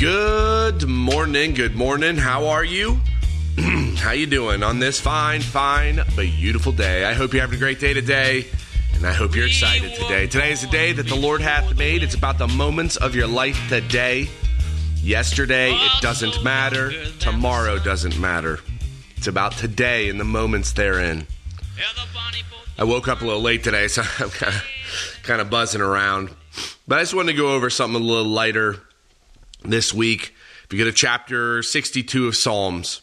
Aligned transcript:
Good 0.00 0.88
morning. 0.88 1.52
Good 1.52 1.76
morning. 1.76 2.16
How 2.16 2.46
are 2.46 2.64
you? 2.64 2.98
How 3.98 4.12
you 4.12 4.26
doing 4.26 4.62
on 4.62 4.78
this 4.78 4.98
fine, 4.98 5.42
fine, 5.42 6.00
beautiful 6.16 6.72
day? 6.72 7.04
I 7.04 7.12
hope 7.12 7.34
you're 7.34 7.42
having 7.42 7.58
a 7.58 7.60
great 7.60 7.80
day 7.80 7.92
today, 7.92 8.46
and 8.94 9.04
I 9.04 9.12
hope 9.12 9.36
you're 9.36 9.44
excited 9.44 9.92
today. 9.92 10.26
Today 10.26 10.52
is 10.52 10.62
the 10.62 10.68
day 10.68 10.94
that 10.94 11.06
the 11.06 11.16
Lord 11.16 11.42
hath 11.42 11.76
made. 11.76 12.02
It's 12.02 12.14
about 12.14 12.38
the 12.38 12.48
moments 12.48 12.96
of 12.96 13.14
your 13.14 13.26
life 13.26 13.60
today. 13.68 14.30
Yesterday, 15.02 15.74
it 15.74 16.00
doesn't 16.00 16.42
matter. 16.42 16.92
Tomorrow 17.18 17.78
doesn't 17.80 18.18
matter. 18.18 18.60
It's 19.18 19.26
about 19.26 19.52
today 19.52 20.08
and 20.08 20.18
the 20.18 20.24
moments 20.24 20.72
therein. 20.72 21.26
I 22.78 22.84
woke 22.84 23.06
up 23.06 23.20
a 23.20 23.26
little 23.26 23.42
late 23.42 23.62
today, 23.62 23.86
so 23.88 24.00
I'm 24.18 24.30
kind 24.30 24.54
of, 24.54 25.22
kind 25.24 25.40
of 25.42 25.50
buzzing 25.50 25.82
around. 25.82 26.30
But 26.88 27.00
I 27.00 27.02
just 27.02 27.12
wanted 27.12 27.32
to 27.32 27.38
go 27.38 27.54
over 27.54 27.68
something 27.68 28.00
a 28.00 28.04
little 28.04 28.24
lighter 28.24 28.80
this 29.62 29.92
week. 29.94 30.34
If 30.64 30.72
you 30.72 30.78
go 30.78 30.84
to 30.84 30.96
chapter 30.96 31.62
62 31.62 32.28
of 32.28 32.36
Psalms, 32.36 33.02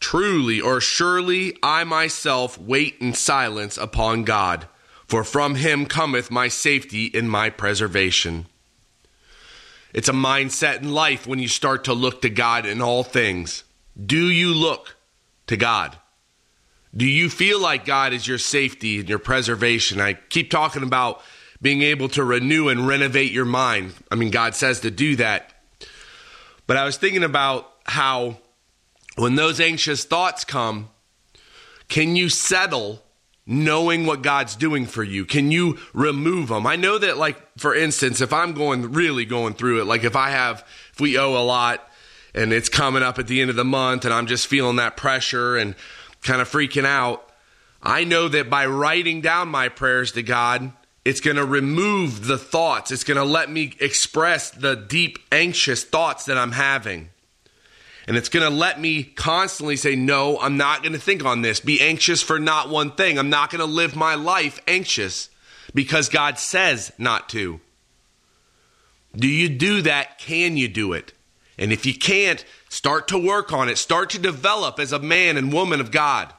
truly 0.00 0.60
or 0.60 0.80
surely 0.80 1.56
I 1.62 1.84
myself 1.84 2.58
wait 2.58 2.96
in 3.00 3.14
silence 3.14 3.76
upon 3.76 4.24
God, 4.24 4.68
for 5.06 5.24
from 5.24 5.56
him 5.56 5.86
cometh 5.86 6.30
my 6.30 6.48
safety 6.48 7.10
and 7.14 7.30
my 7.30 7.50
preservation. 7.50 8.46
It's 9.92 10.08
a 10.08 10.12
mindset 10.12 10.82
in 10.82 10.92
life 10.92 11.26
when 11.26 11.38
you 11.38 11.48
start 11.48 11.84
to 11.84 11.94
look 11.94 12.22
to 12.22 12.30
God 12.30 12.66
in 12.66 12.82
all 12.82 13.02
things. 13.02 13.64
Do 14.04 14.28
you 14.28 14.54
look 14.54 14.96
to 15.46 15.56
God? 15.56 15.96
Do 16.96 17.06
you 17.06 17.28
feel 17.28 17.60
like 17.60 17.84
God 17.84 18.12
is 18.12 18.26
your 18.26 18.38
safety 18.38 19.00
and 19.00 19.08
your 19.08 19.18
preservation? 19.18 20.00
I 20.00 20.14
keep 20.14 20.50
talking 20.50 20.82
about 20.82 21.22
being 21.60 21.82
able 21.82 22.08
to 22.10 22.24
renew 22.24 22.68
and 22.68 22.86
renovate 22.86 23.32
your 23.32 23.44
mind. 23.44 23.94
I 24.10 24.14
mean, 24.14 24.30
God 24.30 24.54
says 24.54 24.80
to 24.80 24.90
do 24.90 25.16
that. 25.16 25.52
But 26.68 26.76
I 26.76 26.84
was 26.84 26.98
thinking 26.98 27.24
about 27.24 27.72
how 27.84 28.36
when 29.16 29.34
those 29.34 29.58
anxious 29.58 30.04
thoughts 30.04 30.44
come, 30.44 30.90
can 31.88 32.14
you 32.14 32.28
settle 32.28 33.02
knowing 33.46 34.04
what 34.04 34.20
God's 34.20 34.54
doing 34.54 34.84
for 34.84 35.02
you? 35.02 35.24
Can 35.24 35.50
you 35.50 35.78
remove 35.94 36.48
them? 36.48 36.66
I 36.66 36.76
know 36.76 36.98
that, 36.98 37.16
like, 37.16 37.38
for 37.56 37.74
instance, 37.74 38.20
if 38.20 38.34
I'm 38.34 38.52
going 38.52 38.92
really 38.92 39.24
going 39.24 39.54
through 39.54 39.80
it, 39.80 39.86
like 39.86 40.04
if 40.04 40.14
I 40.14 40.28
have, 40.28 40.62
if 40.92 41.00
we 41.00 41.18
owe 41.18 41.34
a 41.36 41.42
lot 41.42 41.88
and 42.34 42.52
it's 42.52 42.68
coming 42.68 43.02
up 43.02 43.18
at 43.18 43.26
the 43.26 43.40
end 43.40 43.48
of 43.48 43.56
the 43.56 43.64
month 43.64 44.04
and 44.04 44.12
I'm 44.12 44.26
just 44.26 44.46
feeling 44.46 44.76
that 44.76 44.98
pressure 44.98 45.56
and 45.56 45.74
kind 46.22 46.42
of 46.42 46.50
freaking 46.50 46.84
out, 46.84 47.26
I 47.82 48.04
know 48.04 48.28
that 48.28 48.50
by 48.50 48.66
writing 48.66 49.22
down 49.22 49.48
my 49.48 49.70
prayers 49.70 50.12
to 50.12 50.22
God, 50.22 50.70
it's 51.08 51.20
going 51.20 51.38
to 51.38 51.44
remove 51.46 52.26
the 52.26 52.36
thoughts. 52.36 52.90
It's 52.90 53.02
going 53.02 53.16
to 53.16 53.24
let 53.24 53.48
me 53.50 53.72
express 53.80 54.50
the 54.50 54.76
deep, 54.76 55.18
anxious 55.32 55.82
thoughts 55.82 56.26
that 56.26 56.36
I'm 56.36 56.52
having. 56.52 57.08
And 58.06 58.14
it's 58.14 58.28
going 58.28 58.44
to 58.44 58.54
let 58.54 58.78
me 58.78 59.04
constantly 59.04 59.76
say, 59.76 59.96
No, 59.96 60.38
I'm 60.38 60.58
not 60.58 60.82
going 60.82 60.92
to 60.92 60.98
think 60.98 61.24
on 61.24 61.40
this. 61.40 61.60
Be 61.60 61.80
anxious 61.80 62.20
for 62.20 62.38
not 62.38 62.68
one 62.68 62.90
thing. 62.90 63.18
I'm 63.18 63.30
not 63.30 63.48
going 63.48 63.60
to 63.60 63.64
live 63.64 63.96
my 63.96 64.16
life 64.16 64.60
anxious 64.68 65.30
because 65.74 66.10
God 66.10 66.38
says 66.38 66.92
not 66.98 67.30
to. 67.30 67.58
Do 69.16 69.28
you 69.28 69.48
do 69.48 69.80
that? 69.80 70.18
Can 70.18 70.58
you 70.58 70.68
do 70.68 70.92
it? 70.92 71.14
And 71.56 71.72
if 71.72 71.86
you 71.86 71.94
can't, 71.94 72.44
start 72.68 73.08
to 73.08 73.18
work 73.18 73.50
on 73.50 73.70
it. 73.70 73.78
Start 73.78 74.10
to 74.10 74.18
develop 74.18 74.78
as 74.78 74.92
a 74.92 74.98
man 74.98 75.38
and 75.38 75.54
woman 75.54 75.80
of 75.80 75.90
God. 75.90 76.34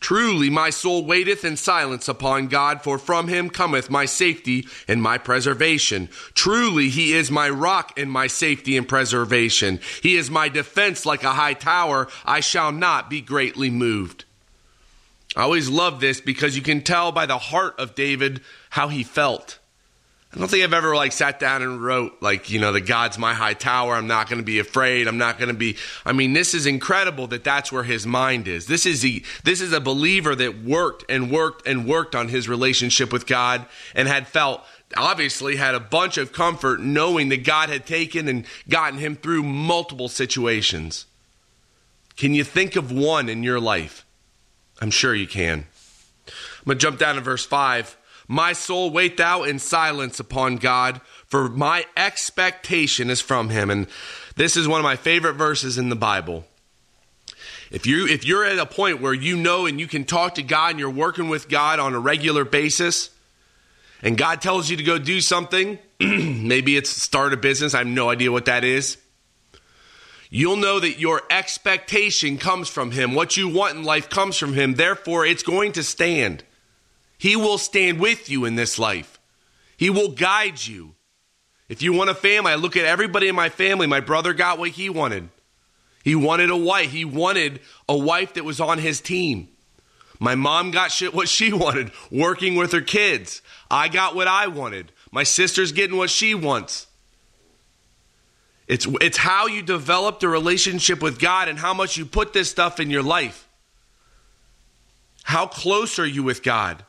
Truly, 0.00 0.50
my 0.50 0.70
soul 0.70 1.04
waiteth 1.04 1.44
in 1.44 1.56
silence 1.56 2.08
upon 2.08 2.48
God, 2.48 2.82
for 2.82 2.98
from 2.98 3.28
him 3.28 3.48
cometh 3.48 3.90
my 3.90 4.04
safety 4.04 4.66
and 4.86 5.02
my 5.02 5.18
preservation. 5.18 6.08
Truly, 6.34 6.88
he 6.88 7.12
is 7.14 7.30
my 7.30 7.48
rock 7.48 7.98
and 7.98 8.10
my 8.10 8.26
safety 8.26 8.76
and 8.76 8.88
preservation. 8.88 9.80
He 10.02 10.16
is 10.16 10.30
my 10.30 10.48
defense 10.48 11.06
like 11.06 11.24
a 11.24 11.32
high 11.32 11.54
tower. 11.54 12.08
I 12.24 12.40
shall 12.40 12.72
not 12.72 13.08
be 13.08 13.20
greatly 13.20 13.70
moved. 13.70 14.24
I 15.34 15.42
always 15.42 15.68
love 15.68 16.00
this 16.00 16.20
because 16.20 16.56
you 16.56 16.62
can 16.62 16.82
tell 16.82 17.12
by 17.12 17.26
the 17.26 17.38
heart 17.38 17.78
of 17.78 17.94
David 17.94 18.40
how 18.70 18.88
he 18.88 19.02
felt. 19.02 19.58
I 20.32 20.38
don't 20.38 20.48
think 20.48 20.64
I've 20.64 20.74
ever 20.74 20.94
like 20.94 21.12
sat 21.12 21.40
down 21.40 21.62
and 21.62 21.82
wrote 21.82 22.20
like, 22.20 22.50
you 22.50 22.60
know, 22.60 22.72
the 22.72 22.80
God's 22.80 23.16
my 23.16 23.32
high 23.32 23.54
tower. 23.54 23.94
I'm 23.94 24.06
not 24.06 24.28
going 24.28 24.40
to 24.40 24.44
be 24.44 24.58
afraid. 24.58 25.06
I'm 25.06 25.18
not 25.18 25.38
going 25.38 25.48
to 25.48 25.54
be 25.54 25.76
I 26.04 26.12
mean, 26.12 26.32
this 26.34 26.52
is 26.52 26.66
incredible 26.66 27.26
that 27.28 27.44
that's 27.44 27.72
where 27.72 27.84
his 27.84 28.06
mind 28.06 28.46
is. 28.48 28.66
This 28.66 28.84
is 28.84 29.02
the 29.02 29.24
this 29.44 29.60
is 29.60 29.72
a 29.72 29.80
believer 29.80 30.34
that 30.34 30.62
worked 30.62 31.04
and 31.08 31.30
worked 31.30 31.66
and 31.66 31.88
worked 31.88 32.14
on 32.14 32.28
his 32.28 32.48
relationship 32.48 33.12
with 33.12 33.26
God 33.26 33.64
and 33.94 34.08
had 34.08 34.26
felt 34.26 34.62
obviously 34.96 35.56
had 35.56 35.74
a 35.74 35.80
bunch 35.80 36.18
of 36.18 36.32
comfort 36.32 36.80
knowing 36.80 37.28
that 37.30 37.44
God 37.44 37.68
had 37.68 37.86
taken 37.86 38.28
and 38.28 38.44
gotten 38.68 38.98
him 38.98 39.16
through 39.16 39.42
multiple 39.42 40.08
situations. 40.08 41.06
Can 42.16 42.34
you 42.34 42.44
think 42.44 42.76
of 42.76 42.92
one 42.92 43.28
in 43.28 43.42
your 43.42 43.60
life? 43.60 44.04
I'm 44.80 44.90
sure 44.90 45.14
you 45.14 45.26
can. 45.26 45.66
I'm 46.26 46.64
going 46.64 46.78
to 46.78 46.82
jump 46.82 46.98
down 46.98 47.16
to 47.16 47.20
verse 47.20 47.44
5. 47.44 47.96
My 48.28 48.52
soul, 48.52 48.90
wait 48.90 49.16
thou 49.16 49.44
in 49.44 49.58
silence 49.58 50.18
upon 50.18 50.56
God, 50.56 51.00
for 51.26 51.48
my 51.48 51.86
expectation 51.96 53.08
is 53.08 53.20
from 53.20 53.50
him. 53.50 53.70
And 53.70 53.86
this 54.34 54.56
is 54.56 54.66
one 54.66 54.80
of 54.80 54.84
my 54.84 54.96
favorite 54.96 55.34
verses 55.34 55.78
in 55.78 55.88
the 55.88 55.96
Bible. 55.96 56.44
If 57.70 57.86
you 57.86 58.06
if 58.06 58.24
you're 58.24 58.44
at 58.44 58.58
a 58.58 58.66
point 58.66 59.00
where 59.00 59.14
you 59.14 59.36
know 59.36 59.66
and 59.66 59.80
you 59.80 59.86
can 59.86 60.04
talk 60.04 60.36
to 60.36 60.42
God 60.42 60.70
and 60.70 60.78
you're 60.78 60.90
working 60.90 61.28
with 61.28 61.48
God 61.48 61.80
on 61.80 61.94
a 61.94 61.98
regular 61.98 62.44
basis, 62.44 63.10
and 64.02 64.16
God 64.16 64.40
tells 64.40 64.70
you 64.70 64.76
to 64.76 64.82
go 64.82 64.98
do 64.98 65.20
something, 65.20 65.78
maybe 66.00 66.76
it's 66.76 66.90
start 66.90 67.32
a 67.32 67.36
business, 67.36 67.74
I 67.74 67.78
have 67.78 67.86
no 67.86 68.08
idea 68.08 68.30
what 68.30 68.44
that 68.44 68.62
is. 68.64 68.98
You'll 70.28 70.56
know 70.56 70.80
that 70.80 70.98
your 70.98 71.22
expectation 71.30 72.36
comes 72.36 72.68
from 72.68 72.90
him. 72.90 73.14
What 73.14 73.36
you 73.36 73.48
want 73.48 73.76
in 73.76 73.84
life 73.84 74.08
comes 74.08 74.36
from 74.36 74.54
him. 74.54 74.74
Therefore, 74.74 75.24
it's 75.24 75.42
going 75.42 75.72
to 75.72 75.82
stand. 75.82 76.42
He 77.18 77.36
will 77.36 77.58
stand 77.58 78.00
with 78.00 78.28
you 78.28 78.44
in 78.44 78.56
this 78.56 78.78
life. 78.78 79.18
He 79.76 79.90
will 79.90 80.10
guide 80.10 80.64
you. 80.64 80.94
If 81.68 81.82
you 81.82 81.92
want 81.92 82.10
a 82.10 82.14
family, 82.14 82.52
I 82.52 82.56
look 82.56 82.76
at 82.76 82.84
everybody 82.84 83.28
in 83.28 83.34
my 83.34 83.48
family. 83.48 83.86
My 83.86 84.00
brother 84.00 84.32
got 84.32 84.58
what 84.58 84.70
he 84.70 84.88
wanted. 84.88 85.28
He 86.04 86.14
wanted 86.14 86.50
a 86.50 86.56
wife. 86.56 86.90
He 86.90 87.04
wanted 87.04 87.60
a 87.88 87.96
wife 87.96 88.34
that 88.34 88.44
was 88.44 88.60
on 88.60 88.78
his 88.78 89.00
team. 89.00 89.48
My 90.20 90.34
mom 90.34 90.70
got 90.70 90.92
shit 90.92 91.14
what 91.14 91.28
she 91.28 91.52
wanted, 91.52 91.90
working 92.10 92.54
with 92.54 92.72
her 92.72 92.80
kids. 92.80 93.42
I 93.70 93.88
got 93.88 94.14
what 94.14 94.28
I 94.28 94.46
wanted. 94.46 94.92
My 95.10 95.24
sister's 95.24 95.72
getting 95.72 95.96
what 95.96 96.10
she 96.10 96.34
wants. 96.34 96.86
It's, 98.68 98.86
it's 99.00 99.16
how 99.16 99.46
you 99.46 99.62
developed 99.62 100.22
a 100.22 100.28
relationship 100.28 101.00
with 101.00 101.20
God 101.20 101.48
and 101.48 101.58
how 101.58 101.72
much 101.72 101.96
you 101.96 102.04
put 102.04 102.32
this 102.32 102.50
stuff 102.50 102.80
in 102.80 102.90
your 102.90 103.02
life. 103.02 103.48
How 105.22 105.46
close 105.46 105.98
are 105.98 106.06
you 106.06 106.22
with 106.22 106.42
God? 106.42 106.84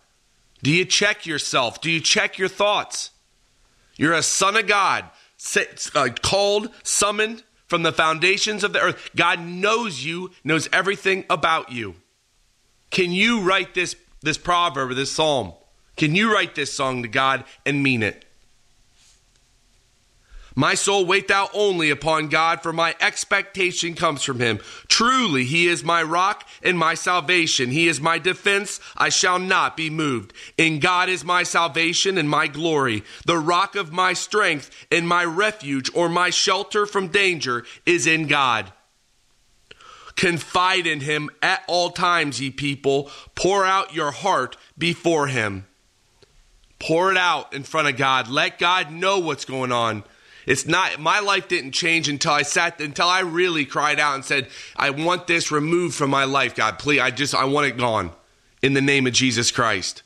Do 0.64 0.72
you 0.72 0.86
check 0.86 1.26
yourself? 1.26 1.82
Do 1.82 1.92
you 1.92 2.00
check 2.00 2.38
your 2.38 2.48
thoughts? 2.48 3.12
You're 3.96 4.14
a 4.14 4.24
son 4.24 4.56
of 4.56 4.68
God, 4.68 5.06
uh, 5.96 6.10
called, 6.22 6.70
summoned 6.84 7.44
from 7.68 7.84
the 7.84 7.92
foundations 7.92 8.64
of 8.64 8.74
the 8.74 8.82
earth. 8.82 9.10
God 9.16 9.40
knows 9.40 10.04
you, 10.04 10.32
knows 10.44 10.70
everything 10.72 11.26
about 11.30 11.72
you. 11.72 11.96
Can 12.90 13.12
you 13.12 13.42
write 13.42 13.74
this, 13.74 13.96
this 14.22 14.38
proverb 14.38 14.96
this 14.96 15.12
psalm? 15.12 15.54
Can 15.96 16.16
you 16.16 16.34
write 16.34 16.56
this 16.56 16.72
song 16.72 17.02
to 17.02 17.08
God 17.08 17.44
and 17.66 17.84
mean 17.84 18.04
it? 18.04 18.26
My 20.60 20.74
soul, 20.74 21.06
wait 21.06 21.28
thou 21.28 21.52
only 21.54 21.92
upon 21.92 22.30
God, 22.30 22.64
for 22.64 22.74
my 22.74 22.96
expectation 23.00 23.94
comes 23.94 24.24
from 24.24 24.40
him. 24.40 24.58
Truly, 24.88 25.46
he 25.46 25.68
is 25.68 25.84
my 25.84 26.02
rock 26.02 26.50
and 26.64 26.80
my 26.80 26.96
salvation. 26.96 27.70
He 27.70 27.88
is 27.88 28.02
my 28.02 28.18
defense. 28.18 28.80
I 28.98 29.10
shall 29.10 29.38
not 29.38 29.78
be 29.78 29.92
moved. 29.92 30.34
In 30.58 30.80
God 30.80 31.10
is 31.10 31.24
my 31.24 31.44
salvation 31.44 32.18
and 32.18 32.28
my 32.28 32.48
glory. 32.48 33.04
The 33.24 33.38
rock 33.38 33.76
of 33.76 33.94
my 33.94 34.14
strength 34.14 34.72
and 34.92 35.08
my 35.08 35.24
refuge 35.24 35.92
or 35.94 36.10
my 36.10 36.32
shelter 36.32 36.88
from 36.88 37.10
danger 37.10 37.64
is 37.86 38.08
in 38.08 38.26
God. 38.26 38.74
Confide 40.16 40.88
in 40.88 41.02
him 41.02 41.30
at 41.44 41.64
all 41.68 41.92
times, 41.92 42.42
ye 42.42 42.50
people. 42.50 43.12
Pour 43.36 43.64
out 43.64 43.94
your 43.94 44.10
heart 44.10 44.58
before 44.76 45.28
him. 45.28 45.68
Pour 46.80 47.12
it 47.12 47.18
out 47.18 47.54
in 47.54 47.62
front 47.62 47.88
of 47.90 47.96
God. 47.96 48.28
Let 48.28 48.58
God 48.58 48.92
know 48.92 49.20
what's 49.20 49.46
going 49.46 49.72
on. 49.72 50.04
It's 50.48 50.66
not 50.66 50.98
my 50.98 51.20
life 51.20 51.50
didn't 51.50 51.74
change 51.74 52.08
until 52.08 52.32
I 52.32 52.44
sat 52.44 52.80
until 52.80 53.08
I 53.08 53.20
really 53.20 53.66
cried 53.66 54.00
out 54.00 54.16
and 54.16 54.24
said, 54.24 54.48
I 54.78 54.92
want 54.92 55.28
this 55.28 55.52
removed 55.52 55.94
from 55.94 56.10
my 56.10 56.24
life, 56.24 56.56
God. 56.56 56.80
Please, 56.80 57.02
I 57.02 57.12
just 57.12 57.36
I 57.36 57.44
want 57.44 57.68
it 57.68 57.78
gone 57.78 58.12
in 58.64 58.74
the 58.74 58.82
name 58.82 59.06
of 59.06 59.14
Jesus 59.14 59.52
Christ. 59.52 60.04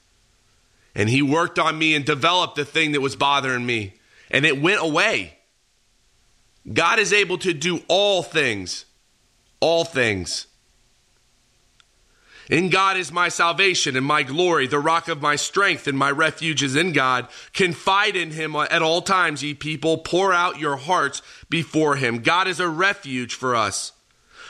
And 0.95 1.09
he 1.09 1.21
worked 1.21 1.59
on 1.59 1.77
me 1.77 1.93
and 1.93 2.03
developed 2.03 2.55
the 2.55 2.65
thing 2.65 2.93
that 2.93 3.01
was 3.01 3.15
bothering 3.15 3.65
me. 3.65 3.93
And 4.31 4.43
it 4.43 4.59
went 4.59 4.81
away. 4.81 5.37
God 6.73 6.97
is 6.97 7.13
able 7.13 7.37
to 7.39 7.53
do 7.53 7.81
all 7.87 8.23
things. 8.23 8.85
All 9.59 9.85
things. 9.85 10.47
In 12.51 12.67
God 12.67 12.97
is 12.97 13.13
my 13.13 13.29
salvation 13.29 13.95
and 13.95 14.05
my 14.05 14.23
glory, 14.23 14.67
the 14.67 14.77
rock 14.77 15.07
of 15.07 15.21
my 15.21 15.37
strength, 15.37 15.87
and 15.87 15.97
my 15.97 16.11
refuge 16.11 16.61
is 16.61 16.75
in 16.75 16.91
God. 16.91 17.29
Confide 17.53 18.17
in 18.17 18.31
him 18.31 18.57
at 18.57 18.81
all 18.81 19.01
times, 19.01 19.41
ye 19.41 19.53
people. 19.53 19.97
Pour 19.97 20.33
out 20.33 20.59
your 20.59 20.75
hearts 20.75 21.21
before 21.49 21.95
him. 21.95 22.19
God 22.19 22.49
is 22.49 22.59
a 22.59 22.67
refuge 22.67 23.33
for 23.33 23.55
us. 23.55 23.93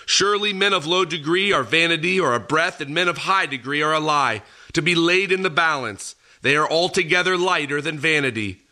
Surely 0.08 0.52
men 0.52 0.74
of 0.74 0.88
low 0.88 1.06
degree 1.06 1.54
are 1.54 1.62
vanity 1.62 2.20
or 2.20 2.34
a 2.34 2.40
breath, 2.40 2.82
and 2.82 2.92
men 2.92 3.08
of 3.08 3.20
high 3.20 3.46
degree 3.46 3.84
are 3.84 3.94
a 3.94 4.00
lie, 4.00 4.42
to 4.74 4.82
be 4.82 4.96
laid 4.96 5.32
in 5.32 5.44
the 5.44 5.52
balance. 5.52 6.16
They 6.42 6.56
are 6.56 6.68
altogether 6.68 7.38
lighter 7.38 7.82
than 7.82 8.00
vanity. 8.00 8.64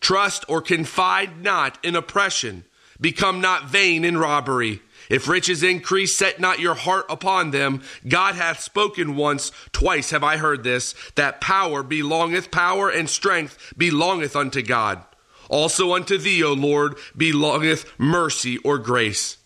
Trust 0.00 0.44
or 0.46 0.60
confide 0.60 1.42
not 1.42 1.78
in 1.82 1.96
oppression. 1.96 2.64
Become 3.00 3.40
not 3.40 3.64
vain 3.64 4.04
in 4.04 4.18
robbery. 4.18 4.82
If 5.08 5.28
riches 5.28 5.62
increase, 5.62 6.16
set 6.16 6.40
not 6.40 6.60
your 6.60 6.74
heart 6.74 7.06
upon 7.08 7.50
them. 7.50 7.82
God 8.06 8.34
hath 8.34 8.60
spoken 8.60 9.16
once, 9.16 9.52
twice 9.72 10.10
have 10.10 10.24
I 10.24 10.36
heard 10.36 10.64
this, 10.64 10.94
that 11.14 11.40
power 11.40 11.82
belongeth, 11.82 12.50
power 12.50 12.88
and 12.88 13.08
strength 13.08 13.74
belongeth 13.76 14.34
unto 14.34 14.62
God. 14.62 15.02
Also 15.48 15.94
unto 15.94 16.16
thee, 16.16 16.42
O 16.42 16.52
Lord, 16.52 16.96
belongeth 17.16 17.86
mercy 17.98 18.58
or 18.58 18.78
grace. 18.78 19.36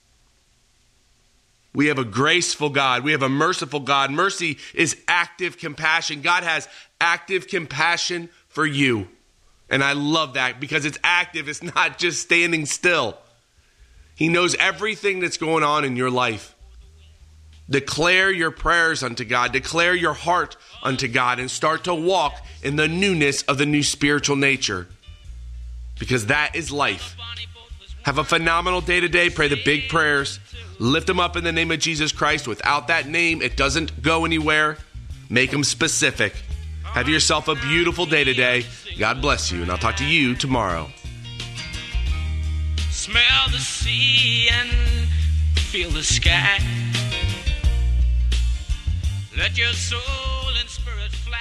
We 1.75 1.87
have 1.87 1.99
a 1.99 2.05
graceful 2.05 2.71
God. 2.71 3.05
We 3.05 3.13
have 3.13 3.23
a 3.23 3.29
merciful 3.29 3.81
God. 3.81 4.11
Mercy 4.11 4.59
is 4.75 4.97
active 5.07 5.59
compassion. 5.59 6.23
God 6.23 6.43
has 6.43 6.69
active 7.01 7.47
compassion 7.47 8.31
for 8.49 8.67
you. 8.67 9.09
And 9.71 9.85
I 9.85 9.93
love 9.93 10.35
that 10.35 10.61
because 10.61 10.85
it's 10.85 10.99
active, 11.05 11.49
it's 11.49 11.63
not 11.63 11.99
just 11.99 12.23
standing 12.23 12.67
still. 12.67 13.19
He 14.19 14.29
knows 14.29 14.57
everything 14.57 15.21
that's 15.21 15.37
going 15.37 15.63
on 15.63 15.85
in 15.85 15.95
your 15.95 16.11
life. 16.11 16.57
Declare 17.71 18.33
your 18.33 18.51
prayers 18.51 19.05
unto 19.05 19.25
God, 19.25 19.53
declare 19.53 19.95
your 19.95 20.13
heart 20.13 20.57
unto 20.83 21.07
God, 21.07 21.39
and 21.39 21.49
start 21.49 21.85
to 21.85 21.95
walk 21.95 22.45
in 22.65 22.75
the 22.75 22.89
newness 22.89 23.43
of 23.43 23.59
the 23.59 23.67
new 23.67 23.85
spiritual 23.85 24.35
nature 24.35 24.89
because 26.01 26.27
that 26.27 26.57
is 26.57 26.73
life. 26.73 27.17
Have 28.03 28.19
a 28.19 28.25
phenomenal 28.25 28.81
day 28.81 28.99
today. 28.99 29.31
Pray 29.31 29.47
the 29.47 29.63
big 29.65 29.89
prayers. 29.89 30.41
Lift 30.81 31.07
them 31.07 31.21
up 31.21 31.37
in 31.37 31.45
the 31.45 31.53
name 31.53 31.71
of 31.71 31.79
Jesus 31.79 32.11
Christ. 32.11 32.49
Without 32.49 32.89
that 32.89 33.07
name, 33.07 33.41
it 33.41 33.57
doesn't 33.57 34.03
go 34.03 34.25
anywhere. 34.25 34.79
Make 35.31 35.53
them 35.53 35.63
specific. 35.63 36.35
Have 36.83 37.09
yourself 37.09 37.47
a 37.47 37.55
beautiful 37.55 38.05
day 38.05 38.25
today. 38.25 38.65
God 38.99 39.23
bless 39.23 39.53
you, 39.53 39.63
and 39.63 39.71
I'll 39.71 39.79
talk 39.79 39.95
to 39.97 40.05
you 40.05 40.35
tomorrow 40.35 40.91
smell 42.99 43.49
the 43.53 43.59
sea 43.59 44.49
and 44.51 44.71
feel 45.57 45.89
the 45.91 46.03
sky. 46.03 46.59
Let 49.37 49.57
your 49.57 49.73
soul 49.73 50.01
and 50.59 50.69
spirit 50.69 51.13
fly. 51.13 51.39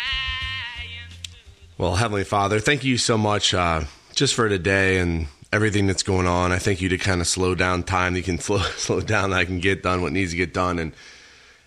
Well, 1.80 1.96
Heavenly 1.96 2.26
Father, 2.26 2.60
thank 2.60 2.84
you 2.84 3.00
so 3.00 3.18
much 3.18 3.56
uh, 3.56 3.86
just 4.14 4.36
for 4.36 4.48
today 4.48 5.00
and 5.00 5.30
everything 5.52 5.88
that's 5.88 6.04
going 6.04 6.28
on. 6.28 6.52
I 6.52 6.60
thank 6.60 6.80
you 6.80 6.90
to 6.90 6.98
kind 7.00 7.22
of 7.22 7.28
slow 7.28 7.56
down 7.56 7.82
time. 7.82 8.16
You 8.16 8.22
can 8.22 8.38
slow 8.48 8.60
slow 8.60 9.02
down. 9.02 9.34
I 9.34 9.44
can 9.44 9.60
get 9.60 9.82
done 9.82 10.04
what 10.04 10.14
needs 10.14 10.32
to 10.32 10.38
get 10.38 10.54
done, 10.54 10.78
and 10.78 10.94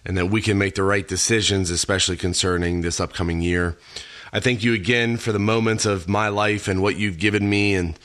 and 0.04 0.16
that 0.16 0.26
we 0.26 0.40
can 0.40 0.56
make 0.56 0.76
the 0.76 0.84
right 0.84 1.06
decisions, 1.06 1.68
especially 1.68 2.16
concerning 2.16 2.82
this 2.82 3.00
upcoming 3.00 3.40
year. 3.40 3.76
I 4.32 4.38
thank 4.38 4.62
you 4.62 4.72
again 4.72 5.16
for 5.16 5.32
the 5.32 5.40
moments 5.40 5.84
of 5.84 6.08
my 6.08 6.28
life 6.28 6.68
and 6.68 6.80
what 6.80 6.96
you've 6.96 7.18
given 7.18 7.50
me 7.50 7.74
and 7.74 7.98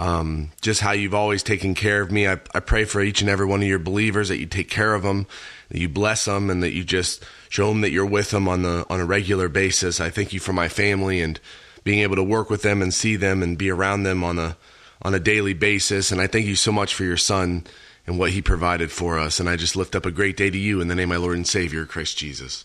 um, 0.00 0.50
just 0.62 0.80
how 0.80 0.92
you've 0.92 1.14
always 1.14 1.42
taken 1.42 1.74
care 1.74 2.00
of 2.00 2.10
me. 2.10 2.26
I, 2.26 2.40
I 2.54 2.60
pray 2.60 2.86
for 2.86 3.02
each 3.02 3.20
and 3.20 3.28
every 3.28 3.44
one 3.44 3.60
of 3.60 3.68
your 3.68 3.78
believers 3.78 4.30
that 4.30 4.38
you 4.38 4.46
take 4.46 4.70
care 4.70 4.94
of 4.94 5.02
them, 5.02 5.26
that 5.68 5.78
you 5.78 5.90
bless 5.90 6.24
them, 6.24 6.48
and 6.48 6.62
that 6.62 6.72
you 6.72 6.84
just 6.84 7.22
show 7.50 7.68
them 7.68 7.82
that 7.82 7.90
you're 7.90 8.06
with 8.06 8.30
them 8.30 8.48
on 8.48 8.62
the 8.62 8.86
on 8.88 8.98
a 8.98 9.04
regular 9.04 9.50
basis. 9.50 10.00
I 10.00 10.08
thank 10.08 10.32
you 10.32 10.40
for 10.40 10.54
my 10.54 10.68
family 10.68 11.20
and 11.20 11.38
being 11.84 11.98
able 11.98 12.16
to 12.16 12.22
work 12.22 12.48
with 12.48 12.62
them 12.62 12.80
and 12.80 12.94
see 12.94 13.14
them 13.16 13.42
and 13.42 13.58
be 13.58 13.70
around 13.70 14.04
them 14.04 14.24
on 14.24 14.38
a 14.38 14.56
on 15.02 15.14
a 15.14 15.20
daily 15.20 15.52
basis. 15.52 16.10
And 16.10 16.18
I 16.18 16.26
thank 16.26 16.46
you 16.46 16.56
so 16.56 16.72
much 16.72 16.94
for 16.94 17.04
your 17.04 17.18
son 17.18 17.64
and 18.06 18.18
what 18.18 18.30
he 18.30 18.40
provided 18.40 18.90
for 18.90 19.18
us. 19.18 19.38
And 19.38 19.50
I 19.50 19.56
just 19.56 19.76
lift 19.76 19.94
up 19.94 20.06
a 20.06 20.10
great 20.10 20.36
day 20.38 20.48
to 20.48 20.58
you 20.58 20.80
in 20.80 20.88
the 20.88 20.94
name 20.94 21.12
of 21.12 21.18
my 21.18 21.22
Lord 21.22 21.36
and 21.36 21.46
Savior, 21.46 21.84
Christ 21.84 22.16
Jesus. 22.16 22.64